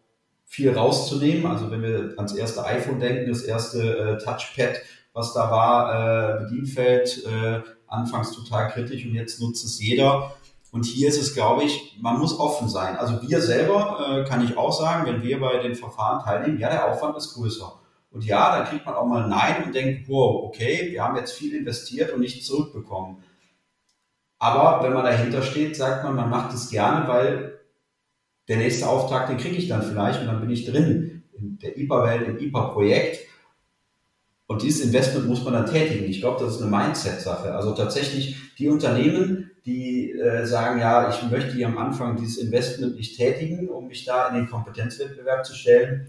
[0.45, 1.47] viel rauszunehmen.
[1.47, 4.81] Also wenn wir ans erste iPhone denken, das erste äh, Touchpad,
[5.13, 10.33] was da war, äh, Bedienfeld, äh, anfangs total kritisch und jetzt nutzt es jeder.
[10.73, 12.97] Und hier ist es, glaube ich, man muss offen sein.
[12.97, 16.71] Also wir selber, äh, kann ich auch sagen, wenn wir bei den Verfahren teilnehmen, ja,
[16.71, 17.82] der Aufwand ist größer.
[18.13, 21.33] Und ja, dann kriegt man auch mal Nein und denkt, wow, okay, wir haben jetzt
[21.33, 23.17] viel investiert und nichts zurückbekommen.
[24.39, 27.61] Aber wenn man dahinter steht, sagt man, man macht es gerne, weil
[28.49, 31.79] der nächste Auftrag, den kriege ich dann vielleicht und dann bin ich drin in der
[31.79, 33.21] IPA-Welt, im IPA-Projekt.
[34.47, 36.05] Und dieses Investment muss man dann tätigen.
[36.05, 37.55] Ich glaube, das ist eine Mindset-Sache.
[37.55, 42.97] Also tatsächlich die Unternehmen, die äh, sagen, ja, ich möchte hier am Anfang dieses Investment
[42.97, 46.09] nicht tätigen, um mich da in den Kompetenzwettbewerb zu stellen.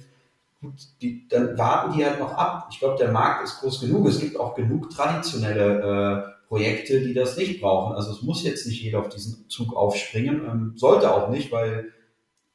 [0.63, 2.69] Gut, die, dann warten die halt noch ab.
[2.71, 4.08] Ich glaube, der Markt ist groß genug.
[4.08, 7.95] Es gibt auch genug traditionelle äh, Projekte, die das nicht brauchen.
[7.95, 11.91] Also es muss jetzt nicht jeder auf diesen Zug aufspringen, ähm, sollte auch nicht, weil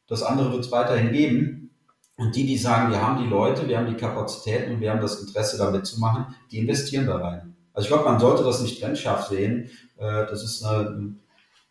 [0.07, 1.71] das andere wird es weiterhin geben.
[2.17, 5.03] Und die, die sagen, wir haben die Leute, wir haben die Kapazitäten und wir haben
[5.03, 7.57] das Interesse, da mitzumachen, die investieren da rein.
[7.75, 9.71] Also ich glaube, man sollte das nicht trennscharf sehen.
[9.99, 11.15] Äh, das ist eine,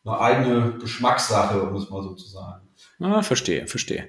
[0.06, 2.62] eine eigene Geschmackssache, um es mal so zu sagen.
[3.00, 4.08] Ah, verstehe, verstehe.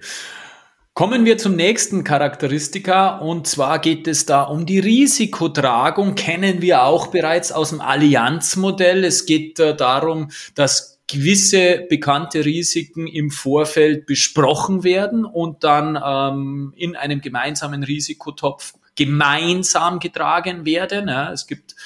[0.99, 6.17] Kommen wir zum nächsten Charakteristika und zwar geht es da um die Risikotragung.
[6.17, 9.05] Kennen wir auch bereits aus dem Allianzmodell.
[9.05, 16.73] Es geht äh, darum, dass gewisse bekannte Risiken im Vorfeld besprochen werden und dann ähm,
[16.75, 21.07] in einem gemeinsamen Risikotopf gemeinsam getragen werden.
[21.07, 21.77] Ja, es gibt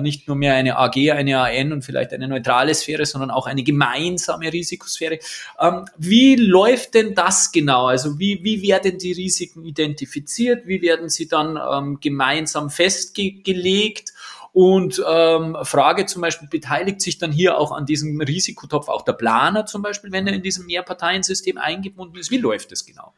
[0.00, 3.62] nicht nur mehr eine AG, eine AN und vielleicht eine neutrale Sphäre, sondern auch eine
[3.62, 5.20] gemeinsame Risikosphäre.
[5.60, 7.86] Ähm, wie läuft denn das genau?
[7.86, 10.66] Also wie, wie werden die Risiken identifiziert?
[10.66, 14.12] Wie werden sie dann ähm, gemeinsam festgelegt?
[14.52, 19.12] Und ähm, Frage zum Beispiel, beteiligt sich dann hier auch an diesem Risikotopf auch der
[19.12, 22.30] Planer zum Beispiel, wenn er in diesem Mehrparteiensystem eingebunden ist?
[22.30, 23.12] Wie läuft das genau?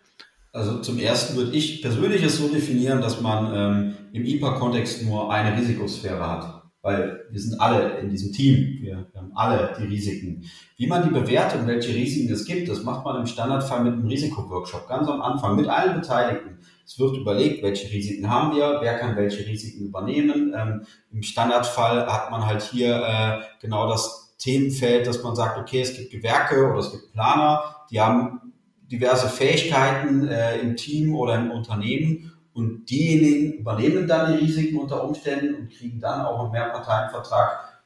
[0.50, 5.33] Also zum ersten würde ich persönlich es so definieren, dass man ähm, im IPA-Kontext nur
[5.33, 10.45] eine Risikosphäre hat weil wir sind alle in diesem Team, wir, haben alle die Risiken.
[10.77, 13.95] Wie man die bewertet und welche Risiken es gibt, das macht man im Standardfall mit
[13.95, 16.59] einem Risikoworkshop, ganz am Anfang, mit allen Beteiligten.
[16.87, 20.55] Es wird überlegt, welche Risiken haben wir, wer kann welche Risiken übernehmen.
[20.57, 25.81] Ähm, Im Standardfall hat man halt hier äh, genau das Themenfeld, dass man sagt, okay,
[25.81, 28.53] es gibt Gewerke oder es gibt Planer, die haben
[28.91, 35.05] diverse Fähigkeiten äh, im Team oder im Unternehmen und diejenigen übernehmen dann die Risiken unter
[35.05, 37.83] Umständen und kriegen dann auch im Mehrparteienvertrag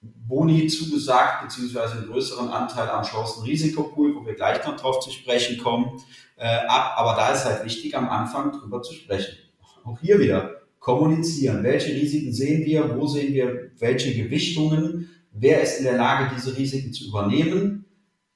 [0.00, 5.58] Boni zugesagt, beziehungsweise einen größeren Anteil am Chancen-Risikopool, wo wir gleich noch drauf zu sprechen
[5.58, 6.00] kommen,
[6.36, 6.92] äh, ab.
[6.96, 9.36] Aber da ist halt wichtig, am Anfang drüber zu sprechen.
[9.82, 11.64] Auch hier wieder kommunizieren.
[11.64, 12.96] Welche Risiken sehen wir?
[12.96, 15.10] Wo sehen wir welche Gewichtungen?
[15.32, 17.84] Wer ist in der Lage, diese Risiken zu übernehmen?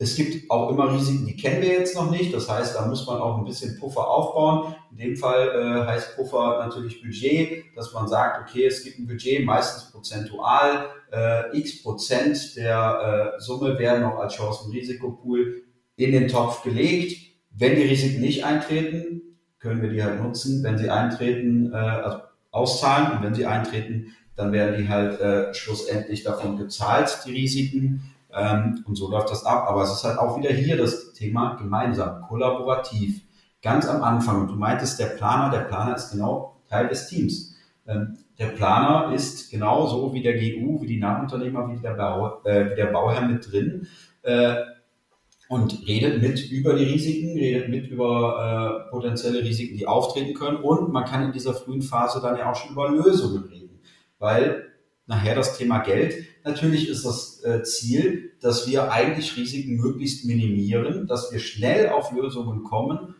[0.00, 2.32] Es gibt auch immer Risiken, die kennen wir jetzt noch nicht.
[2.32, 4.76] Das heißt, da muss man auch ein bisschen Puffer aufbauen.
[4.92, 9.08] In dem Fall äh, heißt Puffer natürlich Budget, dass man sagt, okay, es gibt ein
[9.08, 15.62] Budget, meistens prozentual, äh, x Prozent der äh, Summe werden noch als Chancen-Risikopool
[15.96, 17.18] in den Topf gelegt.
[17.50, 19.22] Wenn die Risiken nicht eintreten,
[19.58, 20.62] können wir die halt nutzen.
[20.62, 22.18] Wenn sie eintreten, äh, also
[22.52, 28.14] auszahlen und wenn sie eintreten, dann werden die halt äh, schlussendlich davon gezahlt, die Risiken.
[28.38, 29.66] Ähm, und so läuft das ab.
[29.68, 33.22] Aber es ist halt auch wieder hier das Thema gemeinsam, kollaborativ.
[33.62, 34.46] Ganz am Anfang.
[34.46, 37.56] Du meintest, der Planer, der Planer ist genau Teil des Teams.
[37.86, 42.70] Ähm, der Planer ist genauso wie der GU, wie die Nachunternehmer, wie der, Bau, äh,
[42.70, 43.88] wie der Bauherr mit drin.
[44.22, 44.56] Äh,
[45.48, 50.58] und redet mit über die Risiken, redet mit über äh, potenzielle Risiken, die auftreten können.
[50.58, 53.80] Und man kann in dieser frühen Phase dann ja auch schon über Lösungen reden.
[54.18, 54.66] Weil
[55.08, 56.24] nachher das Thema Geld.
[56.44, 62.12] Natürlich ist das äh, Ziel, dass wir eigentlich Risiken möglichst minimieren, dass wir schnell auf
[62.12, 63.14] Lösungen kommen,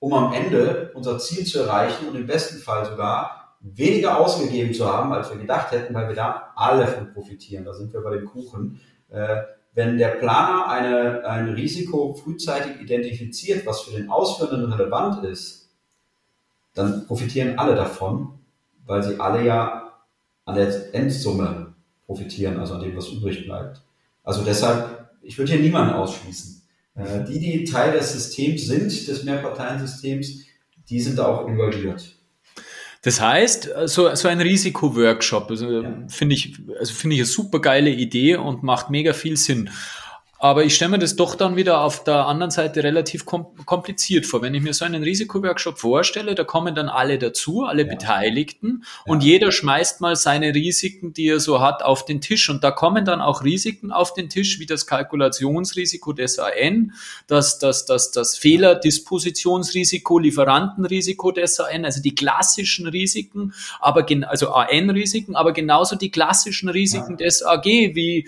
[0.00, 4.86] um am Ende unser Ziel zu erreichen und im besten Fall sogar weniger ausgegeben zu
[4.86, 7.64] haben, als wir gedacht hätten, weil wir da alle von profitieren.
[7.64, 8.80] Da sind wir bei dem Kuchen.
[9.10, 9.36] Äh,
[9.72, 15.70] wenn der Planer eine, ein Risiko frühzeitig identifiziert, was für den Ausführenden relevant ist,
[16.74, 18.40] dann profitieren alle davon,
[18.84, 19.79] weil sie alle ja
[20.50, 21.74] an der Endsumme
[22.06, 23.80] profitieren, also an dem, was übrig bleibt.
[24.24, 26.62] Also deshalb, ich würde hier niemanden ausschließen.
[26.96, 30.44] Äh, die, die Teil des Systems sind, des Mehrparteiensystems,
[30.88, 32.16] die sind da auch involviert.
[33.02, 35.94] Das heißt, so, so ein Risikoworkshop, also ja.
[36.08, 39.70] finde ich, also finde ich eine super geile Idee und macht mega viel Sinn.
[40.42, 44.40] Aber ich stelle mir das doch dann wieder auf der anderen Seite relativ kompliziert vor.
[44.40, 47.88] Wenn ich mir so einen Risikoworkshop vorstelle, da kommen dann alle dazu, alle ja.
[47.90, 49.12] Beteiligten ja.
[49.12, 52.48] und jeder schmeißt mal seine Risiken, die er so hat, auf den Tisch.
[52.48, 56.94] Und da kommen dann auch Risiken auf den Tisch, wie das Kalkulationsrisiko des AN,
[57.26, 65.36] das, das, das, das Fehlerdispositionsrisiko, Lieferantenrisiko des AN, also die klassischen Risiken, aber also AN-Risiken,
[65.36, 67.26] aber genauso die klassischen Risiken ja.
[67.26, 68.26] des AG, wie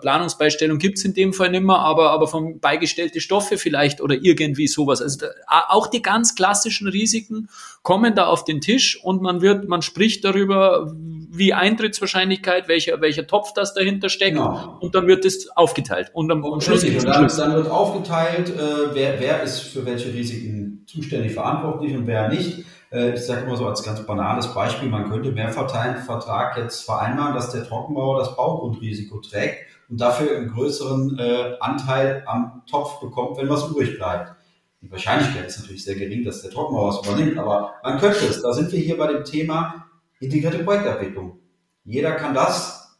[0.00, 4.66] Planungsbeistellung gibt's in dem Fall nicht mehr, aber, aber von beigestellte Stoffe vielleicht oder irgendwie
[4.68, 5.02] sowas.
[5.02, 7.48] Also da, auch die ganz klassischen Risiken
[7.82, 13.26] kommen da auf den Tisch und man wird, man spricht darüber, wie Eintrittswahrscheinlichkeit, welcher, welcher
[13.26, 14.78] Topf das dahinter steckt genau.
[14.80, 16.10] und dann wird es aufgeteilt.
[16.12, 20.14] Und am, am Schluss und dann, dann, wird aufgeteilt, äh, wer, wer ist für welche
[20.14, 22.64] Risiken zuständig verantwortlich und wer nicht.
[22.94, 27.50] Äh, ich sage immer so als ganz banales Beispiel, man könnte Mehrparteienvertrag jetzt vereinbaren, dass
[27.50, 33.48] der Trockenbauer das Baugrundrisiko trägt und dafür einen größeren äh, Anteil am Topf bekommt, wenn
[33.48, 34.32] was übrig bleibt.
[34.80, 38.42] Die Wahrscheinlichkeit ist natürlich sehr gering, dass der Trockenbauer es übernimmt, aber man könnte es.
[38.42, 39.86] Da sind wir hier bei dem Thema
[40.20, 41.38] integrierte Projektabwicklung.
[41.84, 42.98] Jeder kann das,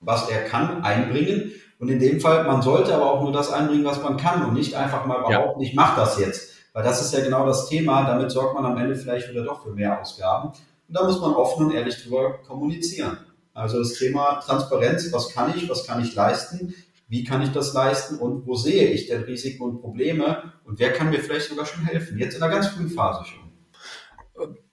[0.00, 1.52] was er kann, einbringen.
[1.78, 4.54] Und in dem Fall, man sollte aber auch nur das einbringen, was man kann und
[4.54, 5.68] nicht einfach mal behaupten, ja.
[5.68, 6.50] ich mache das jetzt.
[6.72, 8.06] Weil das ist ja genau das Thema.
[8.06, 10.48] Damit sorgt man am Ende vielleicht wieder doch für mehr Ausgaben.
[10.48, 13.18] Und da muss man offen und ehrlich drüber kommunizieren.
[13.54, 16.74] Also das Thema Transparenz, was kann ich, was kann ich leisten,
[17.08, 20.92] wie kann ich das leisten und wo sehe ich denn Risiken und Probleme und wer
[20.92, 23.50] kann mir vielleicht sogar schon helfen, jetzt in der ganz frühen Phase schon.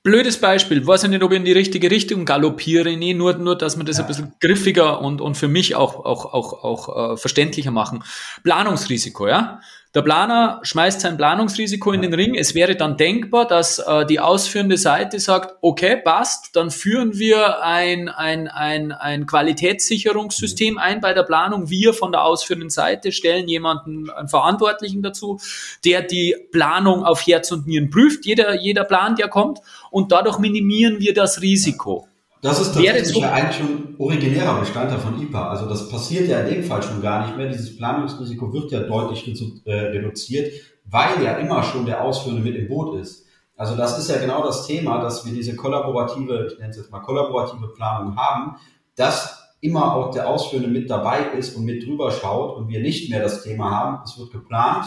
[0.04, 3.58] Blödes Beispiel, weiß ich nicht, ob ich in die richtige Richtung galoppiere, nee, nur, nur,
[3.58, 4.04] dass wir das ja.
[4.04, 8.04] ein bisschen griffiger und, und für mich auch, auch, auch, auch äh, verständlicher machen.
[8.44, 9.60] Planungsrisiko, ja.
[9.96, 12.36] Der Planer schmeißt sein Planungsrisiko in den Ring.
[12.36, 17.64] Es wäre dann denkbar, dass äh, die ausführende Seite sagt, okay, passt, dann führen wir
[17.64, 21.70] ein, ein, ein, ein Qualitätssicherungssystem ein bei der Planung.
[21.70, 25.40] Wir von der ausführenden Seite stellen jemanden, einen Verantwortlichen dazu,
[25.86, 30.38] der die Planung auf Herz und Nieren prüft, jeder, jeder Plan, der kommt, und dadurch
[30.38, 32.08] minimieren wir das Risiko.
[32.42, 35.50] Das ist tatsächlich ja eigentlich schon originärer Bestandteil von IPA.
[35.50, 37.48] Also das passiert ja in dem Fall schon gar nicht mehr.
[37.48, 39.28] Dieses Planungsrisiko wird ja deutlich
[39.66, 40.54] äh, reduziert,
[40.86, 43.26] weil ja immer schon der Ausführende mit im Boot ist.
[43.56, 46.92] Also das ist ja genau das Thema, dass wir diese kollaborative, ich nenne es jetzt
[46.92, 48.58] mal kollaborative Planung haben,
[48.96, 53.10] dass immer auch der Ausführende mit dabei ist und mit drüber schaut und wir nicht
[53.10, 54.86] mehr das Thema haben, es wird geplant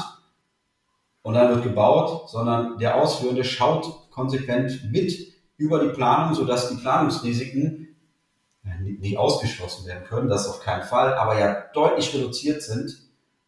[1.23, 5.30] und dann wird gebaut, sondern der Ausführende schaut konsequent mit
[5.61, 7.89] über die Planung, sodass die Planungsrisiken
[8.99, 12.97] nicht ausgeschlossen werden können, das auf keinen Fall, aber ja deutlich reduziert sind,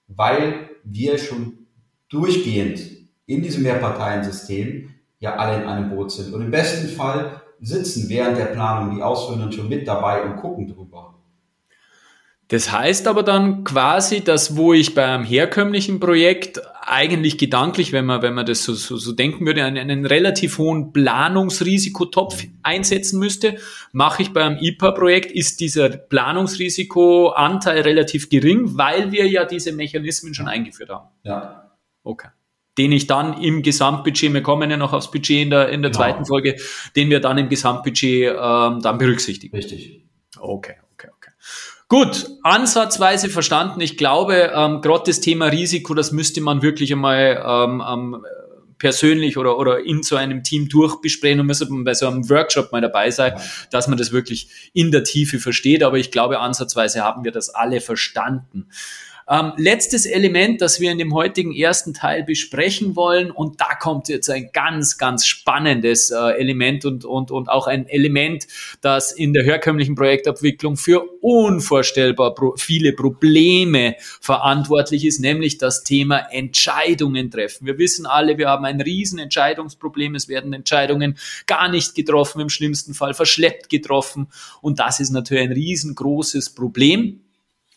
[0.09, 1.67] weil wir schon
[2.09, 2.81] durchgehend
[3.27, 6.35] in diesem Mehrparteiensystem ja alle in einem Boot sind.
[6.35, 10.69] Und im besten Fall sitzen während der Planung die Ausführenden schon mit dabei und gucken
[10.69, 11.12] drüber.
[12.53, 18.21] Das heißt aber dann quasi, dass wo ich beim herkömmlichen Projekt eigentlich gedanklich, wenn man,
[18.21, 23.57] wenn man das so, so, so denken würde, einen, einen relativ hohen Planungsrisikotopf einsetzen müsste,
[23.93, 30.47] mache ich beim IPA-Projekt, ist dieser Planungsrisikoanteil relativ gering, weil wir ja diese Mechanismen schon
[30.47, 31.09] eingeführt haben.
[31.23, 31.73] Ja.
[32.05, 32.29] Okay
[32.79, 35.91] den ich dann im Gesamtbudget, wir kommen ja noch aufs Budget in der, in der
[35.91, 36.05] genau.
[36.05, 36.57] zweiten Folge,
[36.97, 39.55] den wir dann im Gesamtbudget ähm, dann berücksichtigen.
[39.55, 40.07] Richtig.
[40.39, 40.77] Okay.
[41.93, 43.83] Gut, ansatzweise verstanden.
[43.83, 48.27] Ich glaube, ähm, gerade das Thema Risiko, das müsste man wirklich einmal ähm, ähm,
[48.79, 52.73] persönlich oder, oder in so einem Team durchbesprechen und müsste man bei so einem Workshop
[52.73, 53.39] mal dabei sein,
[53.71, 55.83] dass man das wirklich in der Tiefe versteht.
[55.83, 58.69] Aber ich glaube, ansatzweise haben wir das alle verstanden.
[59.29, 64.09] Ähm, letztes Element, das wir in dem heutigen ersten Teil besprechen wollen, und da kommt
[64.09, 68.47] jetzt ein ganz, ganz spannendes äh, Element und, und, und auch ein Element,
[68.81, 76.19] das in der herkömmlichen Projektabwicklung für unvorstellbar pro viele Probleme verantwortlich ist, nämlich das Thema
[76.31, 77.67] Entscheidungen treffen.
[77.67, 80.15] Wir wissen alle, wir haben ein riesen Entscheidungsproblem.
[80.15, 84.29] Es werden Entscheidungen gar nicht getroffen, im schlimmsten Fall verschleppt getroffen.
[84.61, 87.21] Und das ist natürlich ein riesengroßes Problem.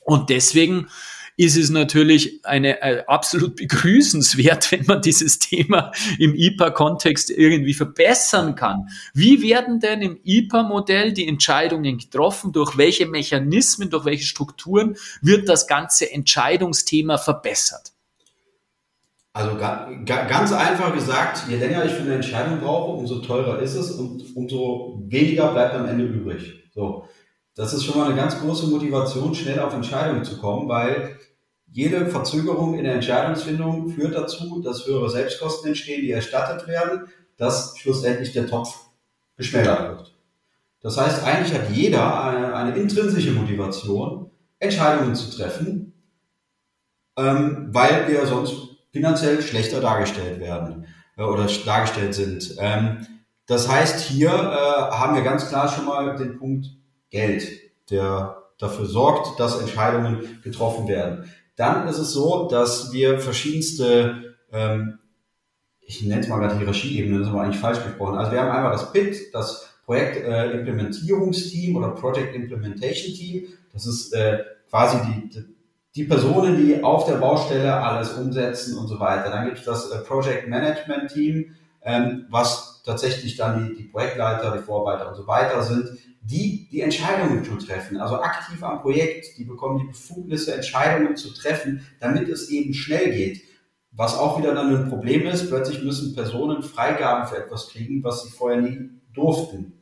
[0.01, 0.87] Und deswegen
[1.37, 8.55] ist es natürlich eine, äh, absolut begrüßenswert, wenn man dieses Thema im IPA-Kontext irgendwie verbessern
[8.55, 8.87] kann.
[9.13, 12.51] Wie werden denn im IPA-Modell die Entscheidungen getroffen?
[12.51, 17.91] Durch welche Mechanismen, durch welche Strukturen wird das ganze Entscheidungsthema verbessert?
[19.33, 23.91] Also ganz einfach gesagt, je länger ich für eine Entscheidung brauche, umso teurer ist es
[23.91, 26.71] und umso weniger bleibt am Ende übrig.
[26.73, 27.09] So.
[27.53, 31.17] Das ist schon mal eine ganz große Motivation, schnell auf Entscheidungen zu kommen, weil
[31.75, 37.77] jede Verzögerung in der Entscheidungsfindung führt dazu, dass höhere Selbstkosten entstehen, die erstattet werden, dass
[37.77, 38.79] schlussendlich der Topf
[39.35, 40.15] geschmälert wird.
[40.79, 45.91] Das heißt, eigentlich hat jeder eine, eine intrinsische Motivation, Entscheidungen zu treffen,
[47.17, 48.53] ähm, weil wir sonst
[48.93, 50.85] finanziell schlechter dargestellt werden
[51.17, 52.55] äh, oder dargestellt sind.
[52.57, 53.05] Ähm,
[53.47, 56.67] das heißt, hier äh, haben wir ganz klar schon mal den Punkt
[57.09, 57.49] Geld,
[57.89, 61.29] der dafür sorgt, dass Entscheidungen getroffen werden.
[61.55, 64.99] Dann ist es so, dass wir verschiedenste, ähm,
[65.81, 68.17] ich nenne es mal gerade Hierarchieebene, das ist aber eigentlich falsch gesprochen.
[68.17, 73.47] Also wir haben einmal das PIT, das Projektimplementierungsteam äh, oder Project Implementation Team.
[73.71, 75.45] Das ist äh, quasi die,
[75.95, 79.29] die Personen, die auf der Baustelle alles umsetzen und so weiter.
[79.29, 84.55] Dann gibt es das äh, Project Management Team, ähm, was tatsächlich dann die, die Projektleiter,
[84.55, 89.37] die Vorarbeiter und so weiter sind, die die Entscheidungen schon treffen, also aktiv am Projekt,
[89.37, 93.41] die bekommen die Befugnisse, Entscheidungen zu treffen, damit es eben schnell geht.
[93.97, 98.23] was auch wieder dann ein Problem ist, plötzlich müssen Personen Freigaben für etwas kriegen, was
[98.23, 99.79] sie vorher nie durften.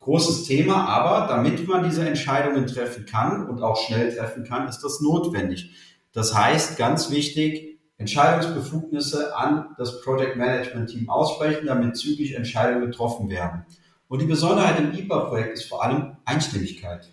[0.00, 4.80] Großes Thema, aber damit man diese Entscheidungen treffen kann und auch schnell treffen kann, ist
[4.80, 5.70] das notwendig.
[6.12, 13.28] Das heißt, ganz wichtig, Entscheidungsbefugnisse an das Project Management Team aussprechen, damit zügig Entscheidungen getroffen
[13.28, 13.64] werden.
[14.08, 17.12] Und die Besonderheit im IPA-Projekt ist vor allem Einstimmigkeit.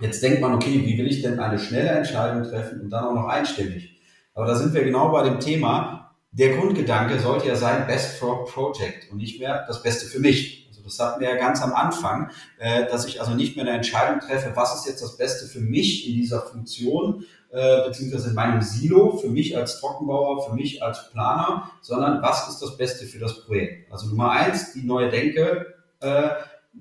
[0.00, 3.14] Jetzt denkt man, okay, wie will ich denn eine schnelle Entscheidung treffen und dann auch
[3.14, 4.00] noch einstimmig?
[4.34, 6.16] Aber da sind wir genau bei dem Thema.
[6.32, 10.66] Der Grundgedanke sollte ja sein, Best for Project und nicht mehr das Beste für mich.
[10.68, 13.76] Also das hatten wir ja ganz am Anfang, äh, dass ich also nicht mehr eine
[13.76, 18.34] Entscheidung treffe, was ist jetzt das Beste für mich in dieser Funktion, äh, beziehungsweise in
[18.34, 23.06] meinem Silo, für mich als Trockenbauer, für mich als Planer, sondern was ist das Beste
[23.06, 23.92] für das Projekt.
[23.92, 26.30] Also Nummer eins, die neue Denke äh,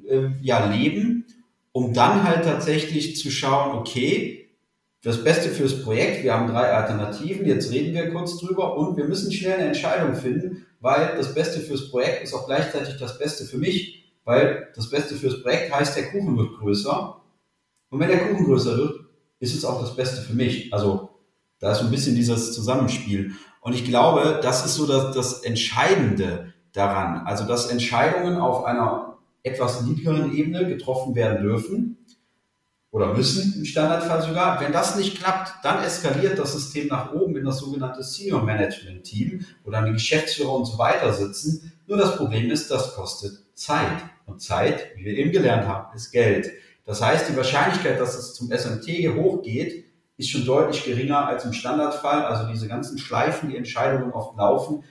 [0.10, 1.26] äh, ja, leben,
[1.74, 4.50] um dann halt tatsächlich zu schauen, okay,
[5.04, 6.24] das Beste fürs Projekt.
[6.24, 7.46] Wir haben drei Alternativen.
[7.46, 11.60] Jetzt reden wir kurz drüber und wir müssen schnell eine Entscheidung finden, weil das Beste
[11.60, 15.96] fürs Projekt ist auch gleichzeitig das Beste für mich, weil das Beste fürs Projekt heißt,
[15.98, 17.22] der Kuchen wird größer.
[17.90, 19.03] Und wenn der Kuchen größer wird,
[19.44, 20.74] ist es auch das Beste für mich.
[20.74, 21.10] Also
[21.60, 23.34] da ist so ein bisschen dieses Zusammenspiel.
[23.60, 27.28] Und ich glaube, das ist so das, das Entscheidende daran.
[27.28, 31.98] Also, dass Entscheidungen auf einer etwas niedrigeren Ebene getroffen werden dürfen
[32.90, 34.62] oder müssen im Standardfall sogar.
[34.62, 39.04] Wenn das nicht klappt, dann eskaliert das System nach oben in das sogenannte Senior Management
[39.04, 41.74] Team, wo dann die Geschäftsführer und so weiter sitzen.
[41.86, 44.04] Nur das Problem ist, das kostet Zeit.
[44.26, 46.50] Und Zeit, wie wir eben gelernt haben, ist Geld.
[46.86, 49.86] Das heißt, die Wahrscheinlichkeit, dass es zum SMT hochgeht,
[50.18, 52.26] ist schon deutlich geringer als im Standardfall.
[52.26, 54.84] Also diese ganzen Schleifen, die Entscheidungen oft laufen,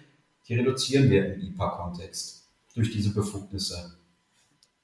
[0.48, 3.96] die reduzieren wir im IPA-Kontext durch diese Befugnisse.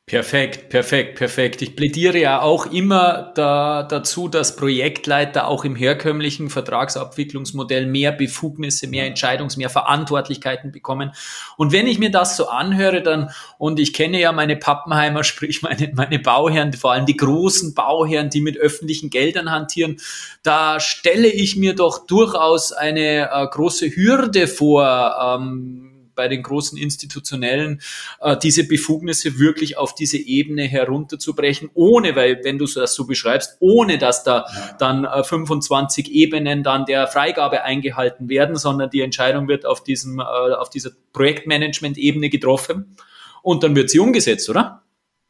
[0.08, 1.60] Perfekt, perfekt, perfekt.
[1.60, 8.86] Ich plädiere ja auch immer da, dazu, dass Projektleiter auch im herkömmlichen Vertragsabwicklungsmodell mehr Befugnisse,
[8.86, 11.12] mehr Entscheidungs-, mehr Verantwortlichkeiten bekommen.
[11.58, 15.60] Und wenn ich mir das so anhöre, dann, und ich kenne ja meine Pappenheimer, sprich
[15.60, 19.98] meine, meine Bauherren, vor allem die großen Bauherren, die mit öffentlichen Geldern hantieren,
[20.42, 25.87] da stelle ich mir doch durchaus eine äh, große Hürde vor, ähm,
[26.18, 27.80] bei den großen institutionellen
[28.20, 33.56] äh, diese Befugnisse wirklich auf diese Ebene herunterzubrechen, ohne, weil wenn du das so beschreibst,
[33.60, 34.76] ohne dass da ja.
[34.80, 40.18] dann äh, 25 Ebenen dann der Freigabe eingehalten werden, sondern die Entscheidung wird auf diesem,
[40.18, 42.96] äh, auf dieser Projektmanagement-Ebene getroffen
[43.42, 44.82] und dann wird sie umgesetzt, oder?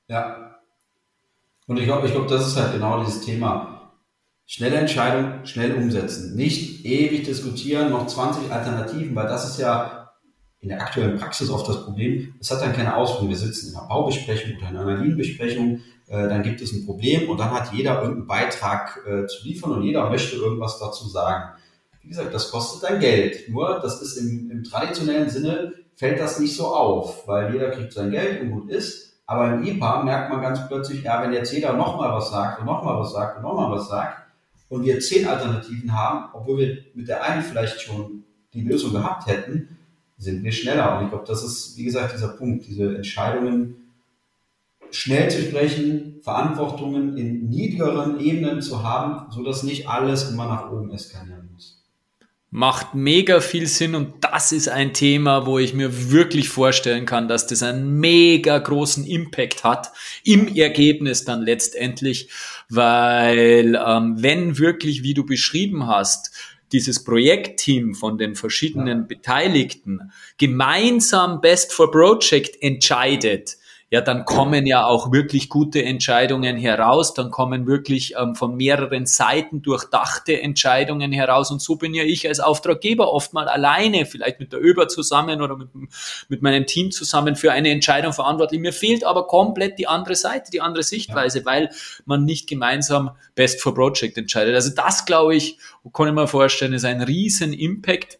[0.08, 0.56] Ja.
[1.66, 3.92] Und ich glaube, ich glaube, das ist halt genau dieses Thema.
[4.46, 6.34] Schnelle Entscheidung, schnell umsetzen.
[6.34, 9.97] Nicht ewig diskutieren, noch 20 Alternativen, weil das ist ja
[10.60, 13.28] in der aktuellen Praxis oft das Problem, es hat dann keine Ausführung.
[13.28, 17.28] Wir sitzen in einer Baubesprechung oder in einer Lean-Besprechung, äh, dann gibt es ein Problem
[17.28, 21.50] und dann hat jeder irgendeinen Beitrag äh, zu liefern und jeder möchte irgendwas dazu sagen.
[22.02, 23.48] Wie gesagt, das kostet dann Geld.
[23.50, 27.92] Nur, das ist im, im traditionellen Sinne, fällt das nicht so auf, weil jeder kriegt
[27.92, 29.08] sein Geld und gut ist.
[29.26, 32.66] Aber im IPA merkt man ganz plötzlich, ja, wenn jetzt jeder nochmal was sagt und
[32.66, 34.16] nochmal was sagt und nochmal was sagt
[34.70, 39.26] und wir zehn Alternativen haben, obwohl wir mit der einen vielleicht schon die Lösung gehabt
[39.26, 39.77] hätten,
[40.18, 40.98] sind wir schneller.
[40.98, 43.76] Und ich glaube, das ist, wie gesagt, dieser Punkt, diese Entscheidungen
[44.90, 50.70] schnell zu sprechen, Verantwortungen in niedrigeren Ebenen zu haben, so dass nicht alles immer nach
[50.70, 51.84] oben eskalieren muss.
[52.50, 57.28] Macht mega viel Sinn und das ist ein Thema, wo ich mir wirklich vorstellen kann,
[57.28, 59.92] dass das einen mega großen Impact hat
[60.24, 62.30] im Ergebnis dann letztendlich,
[62.70, 66.30] weil ähm, wenn wirklich, wie du beschrieben hast,
[66.72, 73.56] dieses Projektteam von den verschiedenen Beteiligten gemeinsam Best for Project entscheidet,
[73.90, 79.06] ja, dann kommen ja auch wirklich gute Entscheidungen heraus, dann kommen wirklich ähm, von mehreren
[79.06, 84.40] Seiten durchdachte Entscheidungen heraus und so bin ja ich als Auftraggeber oft mal alleine, vielleicht
[84.40, 85.68] mit der ÖBER zusammen oder mit,
[86.28, 88.60] mit meinem Team zusammen für eine Entscheidung verantwortlich.
[88.60, 91.44] Mir fehlt aber komplett die andere Seite, die andere Sichtweise, ja.
[91.46, 91.70] weil
[92.04, 94.54] man nicht gemeinsam Best for Project entscheidet.
[94.54, 95.58] Also das, glaube ich,
[95.94, 98.18] kann ich mir vorstellen, ist ein riesen Impact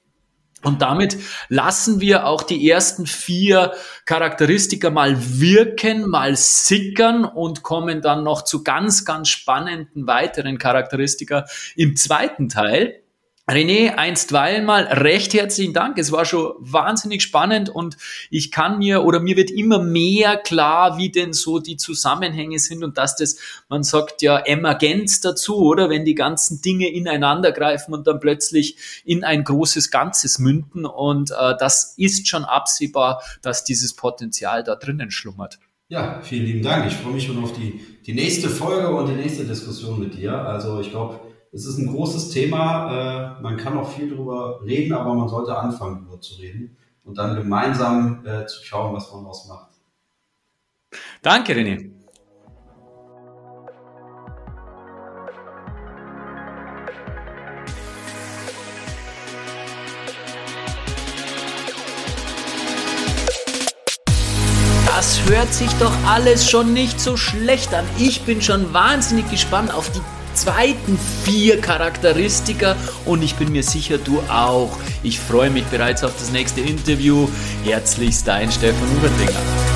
[0.64, 1.16] und damit
[1.48, 3.72] lassen wir auch die ersten vier
[4.06, 11.44] Charakteristika mal wirken, mal sickern und kommen dann noch zu ganz, ganz spannenden weiteren Charakteristika
[11.76, 13.02] im zweiten Teil.
[13.48, 15.96] René, einstweilen mal recht herzlichen Dank.
[15.96, 17.96] Es war schon wahnsinnig spannend und
[18.28, 22.84] ich kann mir oder mir wird immer mehr klar, wie denn so die Zusammenhänge sind
[22.84, 23.38] und dass das,
[23.70, 25.88] man sagt ja Emergenz dazu, oder?
[25.88, 28.76] Wenn die ganzen Dinge ineinander greifen und dann plötzlich
[29.06, 34.76] in ein großes Ganzes münden und äh, das ist schon absehbar, dass dieses Potenzial da
[34.76, 35.58] drinnen schlummert.
[35.88, 36.86] Ja, vielen lieben Dank.
[36.86, 40.34] Ich freue mich schon auf die, die nächste Folge und die nächste Diskussion mit dir.
[40.34, 41.18] Also ich glaube,
[41.52, 43.36] es ist ein großes Thema.
[43.38, 47.18] Äh, man kann auch viel darüber reden, aber man sollte anfangen, darüber zu reden und
[47.18, 49.68] dann gemeinsam äh, zu schauen, was man daraus macht.
[51.22, 51.90] Danke, René.
[64.86, 67.84] Das hört sich doch alles schon nicht so schlecht an.
[67.98, 70.00] Ich bin schon wahnsinnig gespannt auf die
[70.38, 74.78] zweiten vier Charakteristika und ich bin mir sicher, du auch.
[75.02, 77.28] Ich freue mich bereits auf das nächste Interview.
[77.64, 79.67] Herzlichst dein Stefan Ubertinger.